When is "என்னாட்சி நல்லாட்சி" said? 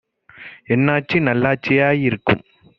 0.67-1.73